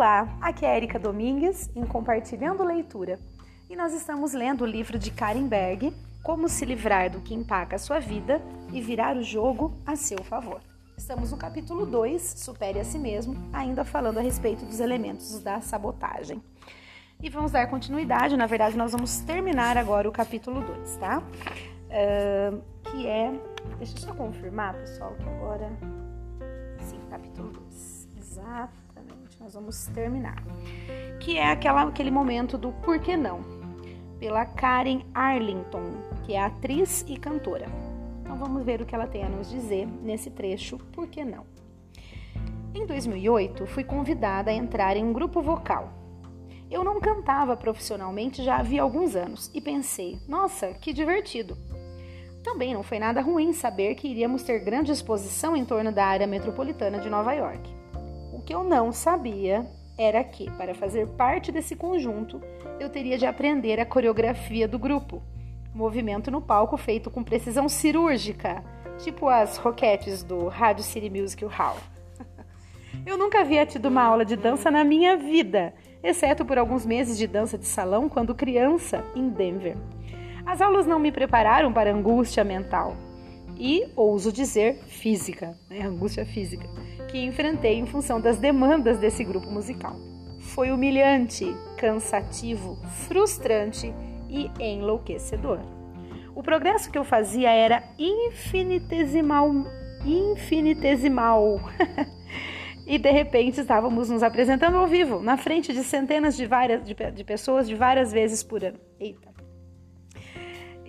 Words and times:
Olá, 0.00 0.26
aqui 0.40 0.64
é 0.64 0.78
Erika 0.78 0.98
Domingues 0.98 1.68
em 1.76 1.84
Compartilhando 1.84 2.64
Leitura 2.64 3.18
e 3.68 3.76
nós 3.76 3.92
estamos 3.92 4.32
lendo 4.32 4.62
o 4.62 4.66
livro 4.66 4.98
de 4.98 5.10
Karen 5.10 5.46
Berg, 5.46 5.92
Como 6.22 6.48
se 6.48 6.64
livrar 6.64 7.10
do 7.10 7.20
que 7.20 7.34
empaca 7.34 7.76
a 7.76 7.78
sua 7.78 8.00
vida 8.00 8.40
e 8.72 8.80
virar 8.80 9.14
o 9.14 9.22
jogo 9.22 9.76
a 9.84 9.96
seu 9.96 10.24
favor. 10.24 10.62
Estamos 10.96 11.32
no 11.32 11.36
capítulo 11.36 11.84
2, 11.84 12.22
Supere 12.22 12.80
a 12.80 12.84
si 12.84 12.98
mesmo, 12.98 13.36
ainda 13.52 13.84
falando 13.84 14.16
a 14.16 14.22
respeito 14.22 14.64
dos 14.64 14.80
elementos 14.80 15.38
da 15.40 15.60
sabotagem. 15.60 16.42
E 17.22 17.28
vamos 17.28 17.52
dar 17.52 17.68
continuidade, 17.68 18.38
na 18.38 18.46
verdade, 18.46 18.78
nós 18.78 18.92
vamos 18.92 19.18
terminar 19.18 19.76
agora 19.76 20.08
o 20.08 20.12
capítulo 20.12 20.62
2, 20.62 20.96
tá? 20.96 21.22
Uh, 21.90 22.62
que 22.90 23.06
é. 23.06 23.38
Deixa 23.76 23.98
eu 23.98 24.00
só 24.00 24.14
confirmar, 24.14 24.72
pessoal, 24.76 25.14
que 25.16 25.28
agora. 25.28 25.70
Sim, 26.86 27.00
capítulo 27.10 27.50
2. 27.50 28.08
Exatamente, 28.18 28.79
nós 29.40 29.54
vamos 29.54 29.86
terminar. 29.86 30.44
Que 31.18 31.38
é 31.38 31.50
aquela, 31.50 31.82
aquele 31.82 32.10
momento 32.10 32.56
do 32.56 32.72
por 32.72 33.00
que 33.00 33.16
não, 33.16 33.40
pela 34.18 34.44
Karen 34.44 35.00
Arlington, 35.14 35.82
que 36.24 36.34
é 36.34 36.40
atriz 36.40 37.04
e 37.08 37.16
cantora. 37.16 37.66
Então 38.20 38.36
vamos 38.36 38.64
ver 38.64 38.80
o 38.80 38.86
que 38.86 38.94
ela 38.94 39.06
tem 39.06 39.24
a 39.24 39.28
nos 39.28 39.50
dizer 39.50 39.86
nesse 39.86 40.30
trecho, 40.30 40.78
por 40.92 41.08
que 41.08 41.24
não. 41.24 41.44
Em 42.74 42.86
2008, 42.86 43.66
fui 43.66 43.82
convidada 43.82 44.50
a 44.50 44.54
entrar 44.54 44.96
em 44.96 45.04
um 45.04 45.12
grupo 45.12 45.42
vocal 45.42 46.00
eu 46.70 46.84
não 46.84 47.00
cantava 47.00 47.56
profissionalmente 47.56 48.44
já 48.44 48.58
havia 48.58 48.82
alguns 48.82 49.16
anos 49.16 49.50
e 49.52 49.60
pensei, 49.60 50.20
nossa, 50.28 50.68
que 50.74 50.92
divertido. 50.92 51.58
Também 52.44 52.72
não 52.72 52.82
foi 52.82 52.98
nada 52.98 53.20
ruim 53.20 53.52
saber 53.52 53.96
que 53.96 54.08
iríamos 54.08 54.44
ter 54.44 54.60
grande 54.60 54.92
exposição 54.92 55.56
em 55.56 55.64
torno 55.64 55.90
da 55.90 56.06
área 56.06 56.28
metropolitana 56.28 57.00
de 57.00 57.10
Nova 57.10 57.32
York. 57.32 57.79
Que 58.50 58.54
eu 58.56 58.64
não 58.64 58.90
sabia 58.90 59.64
era 59.96 60.24
que, 60.24 60.50
para 60.50 60.74
fazer 60.74 61.06
parte 61.10 61.52
desse 61.52 61.76
conjunto, 61.76 62.42
eu 62.80 62.90
teria 62.90 63.16
de 63.16 63.24
aprender 63.24 63.78
a 63.78 63.86
coreografia 63.86 64.66
do 64.66 64.76
grupo. 64.76 65.22
Movimento 65.72 66.32
no 66.32 66.42
palco 66.42 66.76
feito 66.76 67.12
com 67.12 67.22
precisão 67.22 67.68
cirúrgica, 67.68 68.60
tipo 68.98 69.28
as 69.28 69.56
roquetes 69.56 70.24
do 70.24 70.48
Radio 70.48 70.82
City 70.82 71.08
Music 71.08 71.44
Hall. 71.44 71.76
eu 73.06 73.16
nunca 73.16 73.42
havia 73.42 73.64
tido 73.64 73.86
uma 73.86 74.02
aula 74.02 74.24
de 74.24 74.34
dança 74.34 74.68
na 74.68 74.82
minha 74.82 75.16
vida 75.16 75.72
exceto 76.02 76.44
por 76.44 76.58
alguns 76.58 76.84
meses 76.84 77.16
de 77.16 77.28
dança 77.28 77.56
de 77.56 77.66
salão 77.66 78.08
quando 78.08 78.34
criança 78.34 79.04
em 79.14 79.28
Denver. 79.28 79.76
As 80.44 80.60
aulas 80.60 80.88
não 80.88 80.98
me 80.98 81.12
prepararam 81.12 81.72
para 81.72 81.94
angústia 81.94 82.42
mental 82.42 82.96
e, 83.60 83.86
ouso 83.94 84.32
dizer, 84.32 84.78
física, 84.86 85.54
né? 85.68 85.82
angústia 85.84 86.24
física, 86.24 86.66
que 87.08 87.18
enfrentei 87.18 87.74
em 87.74 87.84
função 87.84 88.18
das 88.18 88.38
demandas 88.38 88.98
desse 88.98 89.22
grupo 89.22 89.50
musical. 89.50 89.94
Foi 90.40 90.72
humilhante, 90.72 91.54
cansativo, 91.76 92.78
frustrante 93.06 93.92
e 94.30 94.50
enlouquecedor. 94.58 95.60
O 96.34 96.42
progresso 96.42 96.90
que 96.90 96.96
eu 96.96 97.04
fazia 97.04 97.50
era 97.50 97.84
infinitesimal, 97.98 99.52
infinitesimal. 100.06 101.60
e 102.86 102.98
de 102.98 103.10
repente 103.10 103.60
estávamos 103.60 104.08
nos 104.08 104.22
apresentando 104.22 104.78
ao 104.78 104.86
vivo, 104.86 105.20
na 105.20 105.36
frente 105.36 105.72
de 105.74 105.84
centenas 105.84 106.34
de, 106.34 106.46
várias, 106.46 106.82
de, 106.82 106.94
de 106.94 107.24
pessoas 107.24 107.68
de 107.68 107.74
várias 107.74 108.10
vezes 108.10 108.42
por 108.42 108.64
ano. 108.64 108.78
Eita! 108.98 109.29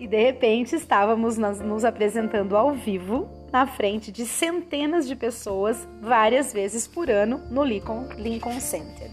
E 0.02 0.08
de 0.08 0.20
repente 0.20 0.76
estávamos 0.76 1.38
nos, 1.38 1.86
apresentando 1.86 2.58
ao 2.58 2.74
vivo, 2.74 3.30
na 3.52 3.68
frente 3.68 4.12
de 4.12 4.26
centenas 4.26 5.08
de 5.08 5.16
pessoas, 5.16 5.88
várias 6.02 6.52
vezes 6.52 6.88
por 6.88 7.08
ano, 7.08 7.38
no 7.52 7.64
Lincoln, 7.64 8.10
Lincoln 8.18 8.60
Center. 8.60 9.12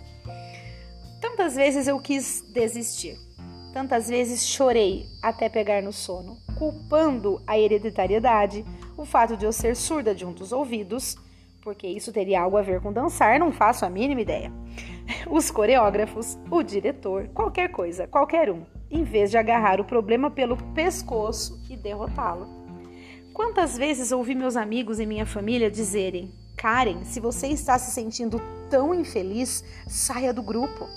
Tantas 1.20 1.56
vezes 1.56 1.86
eu 1.86 2.00
quis 2.00 2.42
desistir, 2.54 3.18
tantas 3.74 4.08
vezes 4.08 4.48
chorei 4.48 5.04
até 5.22 5.50
pegar 5.50 5.82
no 5.82 5.92
sono, 5.92 6.38
culpando 6.58 7.38
a 7.46 7.58
hereditariedade, 7.58 8.64
o 8.96 9.04
fato 9.04 9.36
de 9.36 9.44
eu 9.44 9.52
ser 9.52 9.76
surda 9.76 10.14
de 10.14 10.24
um 10.24 10.32
dos 10.32 10.52
ouvidos 10.52 11.18
porque 11.62 11.86
isso 11.86 12.10
teria 12.10 12.40
algo 12.40 12.56
a 12.56 12.62
ver 12.62 12.80
com 12.80 12.90
dançar, 12.90 13.38
não 13.38 13.52
faço 13.52 13.84
a 13.84 13.90
mínima 13.90 14.22
ideia. 14.22 14.50
Os 15.28 15.50
coreógrafos, 15.50 16.38
o 16.50 16.62
diretor, 16.62 17.28
qualquer 17.34 17.68
coisa, 17.68 18.06
qualquer 18.06 18.50
um, 18.50 18.62
em 18.90 19.04
vez 19.04 19.30
de 19.30 19.36
agarrar 19.36 19.80
o 19.80 19.84
problema 19.84 20.30
pelo 20.30 20.56
pescoço 20.74 21.60
e 21.68 21.76
derrotá-lo. 21.76 22.46
Quantas 23.32 23.76
vezes 23.76 24.10
ouvi 24.10 24.34
meus 24.34 24.56
amigos 24.56 24.98
e 24.98 25.06
minha 25.06 25.24
família 25.24 25.70
dizerem: 25.70 26.32
Karen, 26.56 27.04
se 27.04 27.20
você 27.20 27.46
está 27.48 27.78
se 27.78 27.92
sentindo 27.92 28.40
tão 28.68 28.94
infeliz, 28.94 29.62
saia 29.86 30.32
do 30.32 30.42
grupo. 30.42 30.88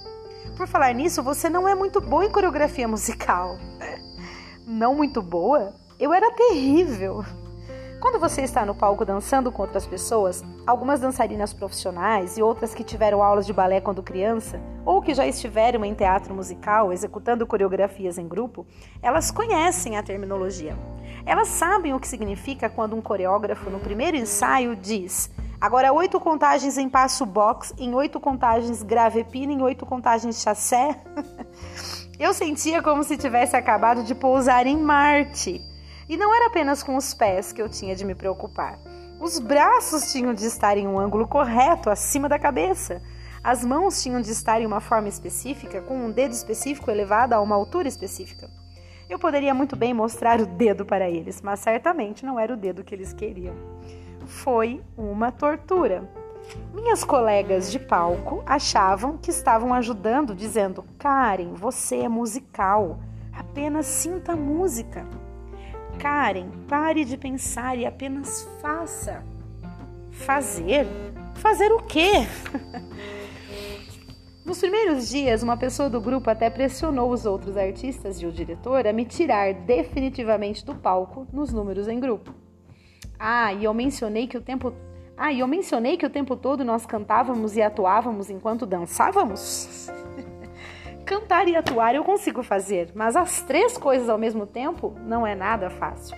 Por 0.58 0.68
falar 0.68 0.94
nisso, 0.94 1.22
você 1.22 1.50
não 1.50 1.68
é 1.68 1.76
muito 1.76 2.02
boa 2.02 2.26
em 2.26 2.32
coreografia 2.32 2.88
musical. 2.88 3.58
Não 4.66 4.96
muito 4.96 5.22
boa? 5.22 5.74
Eu 6.00 6.14
era 6.14 6.32
terrível. 6.32 7.26
Quando 8.02 8.20
você 8.20 8.42
está 8.42 8.66
no 8.66 8.74
palco 8.74 9.06
dançando 9.06 9.52
com 9.52 9.62
outras 9.62 9.86
pessoas, 9.86 10.44
algumas 10.66 11.00
dançarinas 11.00 11.54
profissionais 11.54 12.36
e 12.36 12.42
outras 12.42 12.74
que 12.74 12.84
tiveram 12.84 13.22
aulas 13.22 13.46
de 13.46 13.54
balé 13.54 13.80
quando 13.80 14.02
criança, 14.02 14.60
ou 14.84 15.04
que 15.04 15.14
já 15.14 15.28
estiveram 15.28 15.86
em 15.86 15.94
teatro 15.94 16.34
musical 16.34 16.92
executando 16.92 17.46
coreografias 17.46 18.18
em 18.18 18.28
grupo, 18.28 18.66
elas 19.04 19.30
conhecem 19.30 19.98
a 19.98 20.04
terminologia. 20.04 20.76
Elas 21.28 21.48
sabem 21.48 21.94
o 21.94 22.00
que 22.00 22.08
significa 22.08 22.68
quando 22.68 22.96
um 22.96 23.02
coreógrafo, 23.02 23.70
no 23.70 23.80
primeiro 23.80 24.18
ensaio, 24.18 24.76
diz: 24.76 25.30
agora 25.62 25.94
oito 25.94 26.20
contagens 26.20 26.80
em 26.80 26.90
passo 26.90 27.24
box, 27.24 27.72
em 27.78 27.94
oito 27.94 28.20
contagens 28.20 28.82
grave 28.82 29.24
pino, 29.26 29.52
em 29.52 29.62
oito 29.62 29.86
contagens 29.86 30.42
chassé. 30.42 31.00
Eu 32.20 32.34
sentia 32.34 32.82
como 32.82 33.04
se 33.04 33.16
tivesse 33.16 33.56
acabado 33.56 34.04
de 34.04 34.16
pousar 34.16 34.66
em 34.66 34.78
Marte. 34.78 35.70
E 36.12 36.18
não 36.18 36.36
era 36.36 36.48
apenas 36.48 36.84
com 36.84 36.98
os 36.98 37.14
pés 37.14 37.54
que 37.54 37.62
eu 37.62 37.70
tinha 37.70 37.96
de 37.96 38.04
me 38.04 38.14
preocupar. 38.14 38.78
Os 39.18 39.40
braços 39.40 40.12
tinham 40.12 40.34
de 40.34 40.46
estar 40.46 40.78
em 40.78 40.86
um 40.86 41.00
ângulo 41.00 41.26
correto, 41.26 41.90
acima 41.90 42.28
da 42.28 42.38
cabeça. 42.38 43.02
As 43.42 43.64
mãos 43.64 44.04
tinham 44.04 44.20
de 44.20 44.30
estar 44.30 44.60
em 44.60 44.66
uma 44.66 44.82
forma 44.82 45.08
específica, 45.08 45.82
com 45.82 45.96
um 45.96 46.12
dedo 46.12 46.34
específico 46.34 46.92
elevado 46.92 47.32
a 47.32 47.40
uma 47.40 47.56
altura 47.56 47.88
específica. 47.88 48.50
Eu 49.10 49.18
poderia 49.18 49.54
muito 49.54 49.78
bem 49.78 49.94
mostrar 49.94 50.42
o 50.42 50.46
dedo 50.46 50.86
para 50.86 51.10
eles, 51.10 51.42
mas 51.42 51.62
certamente 51.62 52.26
não 52.26 52.38
era 52.38 52.54
o 52.54 52.58
dedo 52.58 52.84
que 52.84 52.94
eles 52.94 53.14
queriam. 53.14 53.56
Foi 54.26 54.84
uma 54.98 55.32
tortura. 55.32 56.04
Minhas 56.74 57.06
colegas 57.06 57.72
de 57.72 57.80
palco 57.80 58.44
achavam 58.46 59.18
que 59.18 59.32
estavam 59.32 59.74
ajudando, 59.74 60.36
dizendo: 60.36 60.84
Karen, 61.00 61.54
você 61.54 62.00
é 62.00 62.10
musical, 62.10 63.00
apenas 63.32 63.86
sinta 63.86 64.36
música. 64.36 65.08
Karen, 66.00 66.50
pare 66.68 67.06
de 67.06 67.18
pensar 67.18 67.78
e 67.78 67.86
apenas 67.86 68.48
faça. 68.62 69.24
Fazer? 70.12 70.88
Fazer 71.36 71.72
o 71.72 71.84
quê? 71.84 72.12
Nos 74.44 74.60
primeiros 74.60 75.08
dias, 75.08 75.44
uma 75.44 75.56
pessoa 75.56 75.90
do 75.90 76.02
grupo 76.02 76.30
até 76.30 76.50
pressionou 76.50 77.12
os 77.12 77.26
outros 77.26 77.56
artistas 77.56 78.22
e 78.22 78.26
o 78.26 78.32
diretor 78.32 78.86
a 78.88 78.92
me 78.92 79.06
tirar 79.06 79.54
definitivamente 79.54 80.66
do 80.66 80.76
palco 80.76 81.28
nos 81.32 81.54
números 81.54 81.88
em 81.88 82.00
grupo. 82.00 82.34
Ah, 83.20 83.54
e 83.54 83.64
eu 83.64 83.74
mencionei 83.74 84.28
que 84.28 84.38
o 84.38 84.42
tempo 84.42 84.74
Ah, 85.16 85.32
e 85.32 85.40
eu 85.40 85.48
mencionei 85.48 85.96
que 85.96 86.06
o 86.06 86.10
tempo 86.10 86.36
todo 86.36 86.66
nós 86.66 86.86
cantávamos 86.88 87.56
e 87.56 87.62
atuávamos 87.62 88.32
enquanto 88.32 88.66
dançávamos? 88.66 89.88
Cantar 91.06 91.48
e 91.48 91.56
atuar 91.56 91.96
eu 91.96 92.04
consigo 92.04 92.44
fazer, 92.44 92.92
mas 92.94 93.16
as 93.16 93.42
três 93.42 93.78
coisas 93.78 94.10
ao 94.10 94.18
mesmo 94.18 94.46
tempo 94.46 94.96
não 95.06 95.26
é 95.26 95.36
nada 95.36 95.70
fácil. 95.70 96.16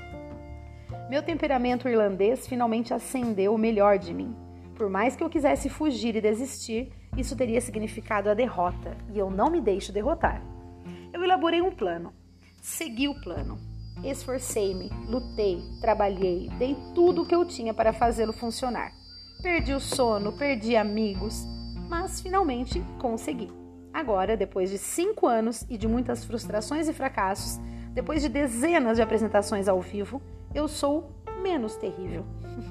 Meu 1.09 1.23
temperamento 1.23 1.87
irlandês 1.87 2.47
finalmente 2.47 2.93
acendeu 2.93 3.53
o 3.53 3.57
melhor 3.57 3.97
de 3.97 4.13
mim. 4.13 4.35
Por 4.75 4.89
mais 4.89 5.15
que 5.15 5.23
eu 5.23 5.29
quisesse 5.29 5.69
fugir 5.69 6.15
e 6.15 6.21
desistir, 6.21 6.91
isso 7.17 7.35
teria 7.35 7.61
significado 7.61 8.29
a 8.29 8.33
derrota, 8.33 8.97
e 9.13 9.19
eu 9.19 9.29
não 9.29 9.49
me 9.49 9.61
deixo 9.61 9.91
derrotar. 9.91 10.41
Eu 11.11 11.23
elaborei 11.23 11.61
um 11.61 11.71
plano. 11.71 12.11
Segui 12.61 13.07
o 13.07 13.21
plano. 13.21 13.59
Esforcei-me, 14.03 14.89
lutei, 15.07 15.61
trabalhei, 15.79 16.49
dei 16.57 16.75
tudo 16.95 17.21
o 17.21 17.25
que 17.25 17.35
eu 17.35 17.45
tinha 17.45 17.73
para 17.73 17.93
fazê-lo 17.93 18.33
funcionar. 18.33 18.91
Perdi 19.41 19.73
o 19.73 19.79
sono, 19.79 20.33
perdi 20.33 20.75
amigos, 20.75 21.45
mas 21.87 22.19
finalmente 22.19 22.81
consegui. 22.99 23.62
Agora, 23.93 24.35
depois 24.35 24.71
de 24.71 24.77
cinco 24.77 25.27
anos 25.27 25.65
e 25.69 25.77
de 25.77 25.87
muitas 25.87 26.25
frustrações 26.25 26.87
e 26.87 26.93
fracassos, 26.93 27.59
depois 27.93 28.21
de 28.23 28.29
dezenas 28.29 28.97
de 28.97 29.03
apresentações 29.03 29.67
ao 29.67 29.79
vivo, 29.79 30.19
eu 30.53 30.67
sou 30.67 31.11
menos 31.43 31.75
terrível. 31.75 32.25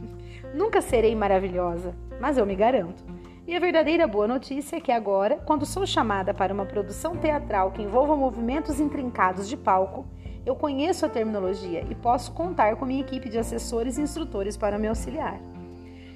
Nunca 0.53 0.81
serei 0.81 1.15
maravilhosa, 1.15 1.95
mas 2.21 2.37
eu 2.37 2.45
me 2.45 2.57
garanto. 2.57 3.05
E 3.47 3.57
a 3.57 3.61
verdadeira 3.61 4.07
boa 4.07 4.27
notícia 4.27 4.77
é 4.77 4.81
que 4.81 4.91
agora, 4.93 5.37
quando 5.37 5.65
sou 5.65 5.87
chamada 5.87 6.35
para 6.35 6.53
uma 6.53 6.67
produção 6.67 7.17
teatral 7.17 7.73
que 7.73 7.83
envolva 7.83 8.17
movimentos 8.17 8.81
intrincados 8.81 9.49
de 9.49 9.57
palco, 9.57 10.07
eu 10.45 10.57
conheço 10.57 11.07
a 11.07 11.09
terminologia 11.09 11.85
e 11.89 11.95
posso 11.95 12.33
contar 12.33 12.77
com 12.77 12.85
minha 12.85 13.01
equipe 13.01 13.29
de 13.29 13.39
assessores 13.39 13.97
e 13.97 14.03
instrutores 14.03 14.57
para 14.57 14.79
me 14.79 14.89
auxiliar. 14.89 15.41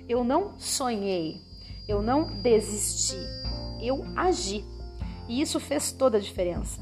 Eu 0.08 0.24
não 0.24 0.58
sonhei, 0.58 1.40
eu 1.88 2.02
não 2.02 2.42
desisti, 2.42 3.18
eu 3.80 4.04
agi. 4.16 4.75
E 5.28 5.40
isso 5.40 5.58
fez 5.58 5.92
toda 5.92 6.18
a 6.18 6.20
diferença. 6.20 6.80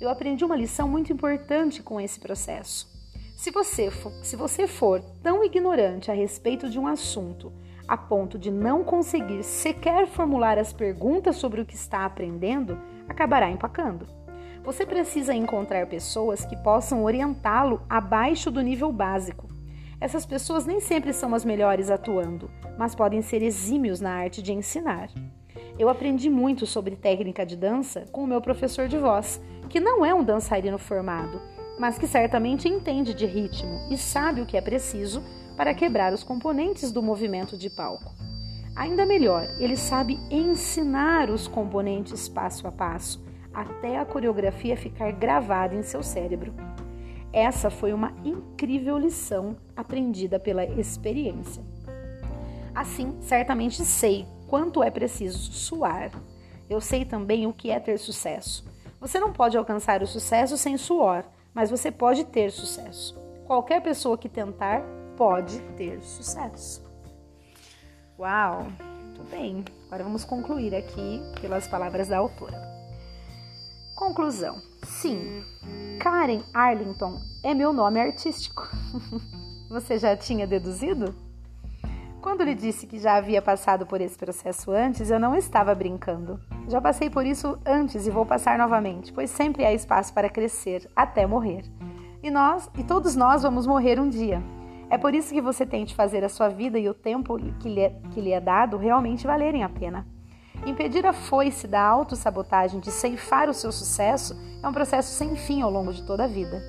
Eu 0.00 0.08
aprendi 0.08 0.44
uma 0.44 0.56
lição 0.56 0.88
muito 0.88 1.12
importante 1.12 1.82
com 1.82 2.00
esse 2.00 2.18
processo. 2.18 2.92
Se 3.36 3.50
você 3.50 3.90
for, 3.90 4.12
se 4.22 4.36
você 4.36 4.66
for 4.66 5.00
tão 5.22 5.44
ignorante 5.44 6.10
a 6.10 6.14
respeito 6.14 6.68
de 6.68 6.78
um 6.78 6.86
assunto 6.86 7.52
a 7.86 7.96
ponto 7.96 8.38
de 8.38 8.50
não 8.50 8.82
conseguir 8.82 9.42
sequer 9.42 10.06
formular 10.06 10.58
as 10.58 10.72
perguntas 10.72 11.36
sobre 11.36 11.60
o 11.60 11.66
que 11.66 11.74
está 11.74 12.04
aprendendo, 12.04 12.78
acabará 13.08 13.50
empacando. 13.50 14.06
Você 14.64 14.86
precisa 14.86 15.34
encontrar 15.34 15.86
pessoas 15.86 16.46
que 16.46 16.56
possam 16.56 17.04
orientá-lo 17.04 17.82
abaixo 17.88 18.50
do 18.50 18.62
nível 18.62 18.90
básico. 18.90 19.48
Essas 20.00 20.24
pessoas 20.24 20.64
nem 20.64 20.80
sempre 20.80 21.12
são 21.12 21.34
as 21.34 21.44
melhores 21.44 21.90
atuando, 21.90 22.50
mas 22.78 22.94
podem 22.94 23.20
ser 23.20 23.42
exímios 23.42 24.00
na 24.00 24.12
arte 24.12 24.42
de 24.42 24.52
ensinar. 24.52 25.10
Eu 25.76 25.88
aprendi 25.88 26.30
muito 26.30 26.66
sobre 26.66 26.94
técnica 26.94 27.44
de 27.44 27.56
dança 27.56 28.04
com 28.12 28.22
o 28.22 28.26
meu 28.26 28.40
professor 28.40 28.86
de 28.86 28.96
voz, 28.96 29.40
que 29.68 29.80
não 29.80 30.06
é 30.06 30.14
um 30.14 30.22
dançarino 30.22 30.78
formado, 30.78 31.42
mas 31.78 31.98
que 31.98 32.06
certamente 32.06 32.68
entende 32.68 33.12
de 33.12 33.26
ritmo 33.26 33.80
e 33.90 33.98
sabe 33.98 34.40
o 34.40 34.46
que 34.46 34.56
é 34.56 34.60
preciso 34.60 35.20
para 35.56 35.74
quebrar 35.74 36.12
os 36.12 36.22
componentes 36.22 36.92
do 36.92 37.02
movimento 37.02 37.56
de 37.56 37.68
palco. 37.68 38.14
Ainda 38.76 39.04
melhor, 39.04 39.48
ele 39.58 39.76
sabe 39.76 40.18
ensinar 40.30 41.28
os 41.28 41.48
componentes 41.48 42.28
passo 42.28 42.68
a 42.68 42.72
passo, 42.72 43.24
até 43.52 43.98
a 43.98 44.04
coreografia 44.04 44.76
ficar 44.76 45.12
gravada 45.12 45.74
em 45.74 45.82
seu 45.82 46.02
cérebro. 46.02 46.52
Essa 47.32 47.68
foi 47.68 47.92
uma 47.92 48.12
incrível 48.24 48.96
lição 48.96 49.56
aprendida 49.76 50.38
pela 50.38 50.64
experiência. 50.64 51.64
Assim, 52.74 53.16
certamente 53.20 53.84
sei 53.84 54.26
quanto 54.48 54.82
é 54.82 54.90
preciso 54.90 55.52
suar. 55.52 56.10
Eu 56.68 56.80
sei 56.80 57.04
também 57.04 57.46
o 57.46 57.52
que 57.52 57.70
é 57.70 57.78
ter 57.78 57.98
sucesso. 57.98 58.64
Você 59.00 59.20
não 59.20 59.32
pode 59.32 59.56
alcançar 59.56 60.02
o 60.02 60.06
sucesso 60.06 60.56
sem 60.56 60.76
suor, 60.76 61.24
mas 61.52 61.70
você 61.70 61.90
pode 61.90 62.24
ter 62.24 62.50
sucesso. 62.50 63.14
Qualquer 63.46 63.82
pessoa 63.82 64.16
que 64.16 64.28
tentar 64.28 64.82
pode 65.16 65.60
ter 65.76 66.00
sucesso. 66.02 66.82
Uau, 68.18 68.66
tudo 69.14 69.28
bem. 69.30 69.64
Agora 69.86 70.04
vamos 70.04 70.24
concluir 70.24 70.74
aqui 70.74 71.20
pelas 71.40 71.68
palavras 71.68 72.08
da 72.08 72.18
autora. 72.18 72.74
Conclusão: 73.94 74.60
sim, 74.82 75.44
Karen 76.00 76.42
Arlington 76.52 77.20
é 77.42 77.54
meu 77.54 77.72
nome 77.72 78.00
artístico. 78.00 78.68
Você 79.68 79.98
já 79.98 80.16
tinha 80.16 80.46
deduzido? 80.46 81.14
Quando 82.24 82.42
lhe 82.42 82.54
disse 82.54 82.86
que 82.86 82.98
já 82.98 83.16
havia 83.16 83.42
passado 83.42 83.84
por 83.84 84.00
esse 84.00 84.16
processo 84.16 84.70
antes, 84.70 85.10
eu 85.10 85.20
não 85.20 85.36
estava 85.36 85.74
brincando. 85.74 86.40
Já 86.66 86.80
passei 86.80 87.10
por 87.10 87.26
isso 87.26 87.58
antes 87.66 88.06
e 88.06 88.10
vou 88.10 88.24
passar 88.24 88.56
novamente, 88.56 89.12
pois 89.12 89.28
sempre 89.28 89.62
há 89.62 89.74
espaço 89.74 90.14
para 90.14 90.30
crescer 90.30 90.90
até 90.96 91.26
morrer. 91.26 91.66
E 92.22 92.30
nós, 92.30 92.70
e 92.78 92.82
todos 92.82 93.14
nós 93.14 93.42
vamos 93.42 93.66
morrer 93.66 94.00
um 94.00 94.08
dia. 94.08 94.42
É 94.88 94.96
por 94.96 95.14
isso 95.14 95.34
que 95.34 95.42
você 95.42 95.66
tem 95.66 95.84
de 95.84 95.94
fazer 95.94 96.24
a 96.24 96.30
sua 96.30 96.48
vida 96.48 96.78
e 96.78 96.88
o 96.88 96.94
tempo 96.94 97.36
que 97.60 97.68
lhe, 97.68 97.82
é, 97.82 97.90
que 98.10 98.22
lhe 98.22 98.32
é 98.32 98.40
dado 98.40 98.78
realmente 98.78 99.26
valerem 99.26 99.62
a 99.62 99.68
pena. 99.68 100.06
Impedir 100.64 101.04
a 101.04 101.12
foice 101.12 101.68
da 101.68 101.82
autossabotagem 101.82 102.80
de 102.80 102.90
ceifar 102.90 103.50
o 103.50 103.54
seu 103.54 103.70
sucesso 103.70 104.34
é 104.62 104.66
um 104.66 104.72
processo 104.72 105.12
sem 105.12 105.36
fim 105.36 105.60
ao 105.60 105.70
longo 105.70 105.92
de 105.92 106.02
toda 106.06 106.24
a 106.24 106.26
vida. 106.26 106.62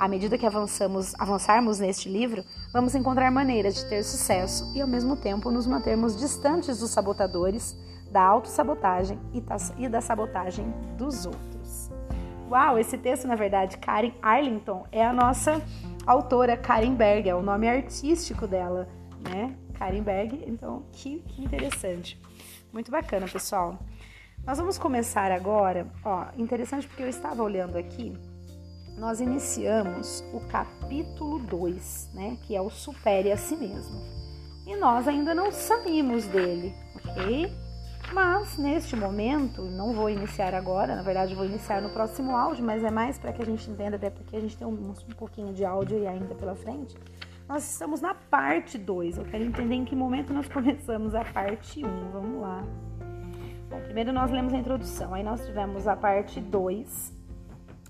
À 0.00 0.08
medida 0.08 0.38
que 0.38 0.46
avançamos, 0.46 1.14
avançarmos 1.18 1.78
neste 1.78 2.08
livro, 2.08 2.42
vamos 2.72 2.94
encontrar 2.94 3.30
maneiras 3.30 3.74
de 3.74 3.84
ter 3.84 4.02
sucesso 4.02 4.72
e, 4.74 4.80
ao 4.80 4.88
mesmo 4.88 5.14
tempo, 5.14 5.50
nos 5.50 5.66
mantermos 5.66 6.16
distantes 6.16 6.78
dos 6.78 6.90
sabotadores, 6.90 7.76
da 8.10 8.22
autossabotagem 8.22 9.20
e 9.34 9.42
da, 9.42 9.56
e 9.76 9.88
da 9.90 10.00
sabotagem 10.00 10.72
dos 10.96 11.26
outros. 11.26 11.90
Uau, 12.50 12.78
esse 12.78 12.96
texto, 12.96 13.28
na 13.28 13.34
verdade, 13.34 13.76
Karen 13.76 14.12
Arlington, 14.22 14.86
é 14.90 15.04
a 15.04 15.12
nossa 15.12 15.60
autora 16.06 16.56
Karen 16.56 16.94
Berg, 16.94 17.28
é 17.28 17.34
o 17.34 17.42
nome 17.42 17.68
artístico 17.68 18.46
dela, 18.46 18.88
né? 19.28 19.54
Karen 19.74 20.02
Berg, 20.02 20.44
então 20.46 20.82
que, 20.92 21.18
que 21.26 21.44
interessante. 21.44 22.18
Muito 22.72 22.90
bacana, 22.90 23.26
pessoal. 23.28 23.78
Nós 24.46 24.56
vamos 24.56 24.78
começar 24.78 25.30
agora, 25.30 25.86
ó, 26.02 26.28
interessante 26.38 26.88
porque 26.88 27.02
eu 27.02 27.08
estava 27.08 27.42
olhando 27.42 27.76
aqui, 27.76 28.16
nós 28.96 29.20
iniciamos 29.20 30.24
o 30.32 30.40
capítulo 30.40 31.38
2, 31.38 32.10
né, 32.14 32.36
que 32.42 32.54
é 32.54 32.60
o 32.60 32.70
supere 32.70 33.32
a 33.32 33.36
si 33.36 33.56
mesmo. 33.56 34.00
E 34.66 34.76
nós 34.76 35.08
ainda 35.08 35.34
não 35.34 35.50
saímos 35.50 36.26
dele, 36.26 36.74
ok? 36.94 37.50
Mas 38.12 38.56
neste 38.58 38.96
momento, 38.96 39.62
não 39.62 39.92
vou 39.92 40.10
iniciar 40.10 40.54
agora, 40.54 40.96
na 40.96 41.02
verdade 41.02 41.34
vou 41.34 41.44
iniciar 41.44 41.80
no 41.80 41.90
próximo 41.90 42.36
áudio, 42.36 42.64
mas 42.64 42.82
é 42.82 42.90
mais 42.90 43.18
para 43.18 43.32
que 43.32 43.42
a 43.42 43.44
gente 43.46 43.70
entenda, 43.70 43.96
até 43.96 44.10
porque 44.10 44.36
a 44.36 44.40
gente 44.40 44.56
tem 44.56 44.66
um, 44.66 44.72
um 44.72 45.14
pouquinho 45.16 45.52
de 45.52 45.64
áudio 45.64 46.08
ainda 46.08 46.34
pela 46.34 46.54
frente. 46.54 46.96
Nós 47.48 47.68
estamos 47.68 48.00
na 48.00 48.14
parte 48.14 48.78
2. 48.78 49.18
Eu 49.18 49.24
quero 49.24 49.42
entender 49.42 49.74
em 49.74 49.84
que 49.84 49.96
momento 49.96 50.32
nós 50.32 50.46
começamos 50.50 51.16
a 51.16 51.24
parte 51.24 51.84
1. 51.84 51.88
Um. 51.88 52.10
Vamos 52.12 52.40
lá. 52.40 52.64
Bom, 53.68 53.80
primeiro 53.80 54.12
nós 54.12 54.30
lemos 54.30 54.52
a 54.52 54.56
introdução, 54.56 55.14
aí 55.14 55.22
nós 55.22 55.44
tivemos 55.46 55.86
a 55.86 55.94
parte 55.94 56.40
2, 56.40 57.12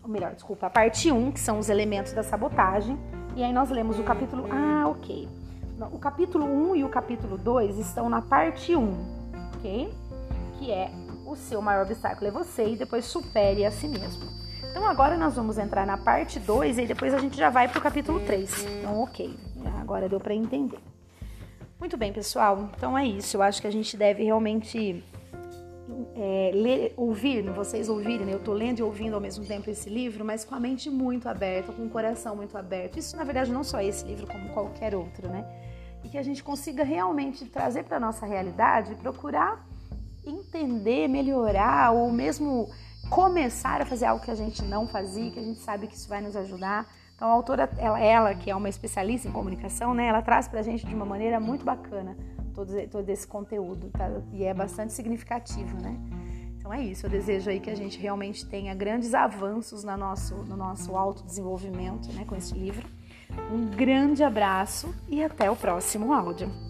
ou 0.02 0.08
melhor, 0.08 0.34
desculpa, 0.34 0.66
a 0.66 0.70
parte 0.70 1.10
1, 1.10 1.16
um, 1.16 1.30
que 1.30 1.40
são 1.40 1.58
os 1.58 1.68
elementos 1.68 2.12
da 2.12 2.22
sabotagem, 2.22 2.98
e 3.36 3.42
aí 3.42 3.52
nós 3.52 3.70
lemos 3.70 3.98
o 3.98 4.02
capítulo. 4.02 4.46
Ah, 4.50 4.88
ok. 4.88 5.28
O 5.92 5.98
capítulo 5.98 6.44
1 6.44 6.70
um 6.70 6.76
e 6.76 6.84
o 6.84 6.88
capítulo 6.88 7.38
2 7.38 7.78
estão 7.78 8.08
na 8.08 8.20
parte 8.20 8.76
1, 8.76 8.94
ok? 9.56 9.90
que 10.60 10.70
é 10.70 10.90
o 11.26 11.34
seu 11.34 11.62
maior 11.62 11.86
obstáculo 11.86 12.28
é 12.28 12.30
você 12.30 12.68
e 12.68 12.76
depois 12.76 13.06
supere 13.06 13.64
a 13.64 13.70
si 13.70 13.88
mesmo. 13.88 14.28
Então 14.70 14.86
agora 14.86 15.16
nós 15.16 15.34
vamos 15.34 15.56
entrar 15.56 15.86
na 15.86 15.96
parte 15.96 16.38
2 16.38 16.78
e 16.78 16.86
depois 16.86 17.14
a 17.14 17.18
gente 17.18 17.36
já 17.36 17.48
vai 17.48 17.66
para 17.66 17.78
o 17.78 17.82
capítulo 17.82 18.20
3. 18.20 18.66
Então, 18.78 19.02
ok, 19.02 19.34
agora 19.80 20.08
deu 20.08 20.20
para 20.20 20.34
entender. 20.34 20.78
Muito 21.78 21.96
bem, 21.96 22.12
pessoal. 22.12 22.68
Então 22.76 22.96
é 22.96 23.06
isso. 23.06 23.38
Eu 23.38 23.42
acho 23.42 23.60
que 23.60 23.66
a 23.66 23.72
gente 23.72 23.96
deve 23.96 24.22
realmente 24.22 25.02
é, 26.14 26.50
ler, 26.54 26.94
ouvir, 26.96 27.42
vocês 27.50 27.88
ouvirem, 27.88 28.26
né? 28.26 28.32
eu 28.32 28.38
estou 28.38 28.54
lendo 28.54 28.78
e 28.78 28.82
ouvindo 28.82 29.14
ao 29.14 29.20
mesmo 29.20 29.44
tempo 29.44 29.68
esse 29.70 29.88
livro, 29.88 30.24
mas 30.24 30.44
com 30.44 30.54
a 30.54 30.60
mente 30.60 30.90
muito 30.90 31.28
aberta, 31.28 31.72
com 31.72 31.84
o 31.84 31.88
coração 31.88 32.36
muito 32.36 32.56
aberto. 32.56 32.98
Isso, 32.98 33.16
na 33.16 33.24
verdade, 33.24 33.50
não 33.50 33.64
só 33.64 33.80
esse 33.80 34.04
livro, 34.04 34.26
como 34.26 34.48
qualquer 34.50 34.94
outro, 34.94 35.28
né? 35.28 35.44
E 36.04 36.08
que 36.08 36.18
a 36.18 36.22
gente 36.22 36.42
consiga 36.42 36.82
realmente 36.82 37.44
trazer 37.46 37.84
para 37.84 37.98
a 37.98 38.00
nossa 38.00 38.26
realidade, 38.26 38.94
procurar 38.96 39.66
entender, 40.24 41.08
melhorar 41.08 41.92
ou 41.92 42.10
mesmo 42.10 42.68
começar 43.08 43.80
a 43.80 43.86
fazer 43.86 44.06
algo 44.06 44.22
que 44.22 44.30
a 44.30 44.34
gente 44.34 44.62
não 44.62 44.86
fazia, 44.86 45.30
que 45.30 45.38
a 45.38 45.42
gente 45.42 45.60
sabe 45.60 45.86
que 45.86 45.94
isso 45.94 46.08
vai 46.08 46.20
nos 46.20 46.36
ajudar. 46.36 46.86
Então 47.14 47.28
a 47.28 47.32
autora, 47.32 47.68
ela, 47.78 48.00
ela 48.00 48.34
que 48.34 48.50
é 48.50 48.56
uma 48.56 48.68
especialista 48.68 49.28
em 49.28 49.32
comunicação, 49.32 49.94
né, 49.94 50.06
ela 50.06 50.22
traz 50.22 50.48
para 50.48 50.60
a 50.60 50.62
gente 50.62 50.86
de 50.86 50.94
uma 50.94 51.06
maneira 51.06 51.40
muito 51.40 51.64
bacana 51.64 52.16
todo, 52.50 52.72
todo 52.88 53.08
esse 53.08 53.26
conteúdo, 53.26 53.90
tá? 53.90 54.10
E 54.32 54.44
é 54.44 54.54
bastante 54.54 54.92
significativo, 54.92 55.80
né? 55.80 55.96
Então 56.58 56.72
é 56.72 56.82
isso, 56.82 57.06
eu 57.06 57.10
desejo 57.10 57.50
aí 57.50 57.58
que 57.58 57.70
a 57.70 57.74
gente 57.74 57.98
realmente 57.98 58.46
tenha 58.46 58.74
grandes 58.74 59.14
avanços 59.14 59.82
no 59.82 59.96
nosso, 59.96 60.34
no 60.36 60.56
nosso 60.56 60.94
autodesenvolvimento, 60.94 62.12
né, 62.12 62.24
com 62.24 62.36
esse 62.36 62.54
livro. 62.54 62.86
Um 63.50 63.66
grande 63.66 64.22
abraço 64.22 64.94
e 65.08 65.22
até 65.22 65.50
o 65.50 65.56
próximo 65.56 66.12
áudio. 66.12 66.69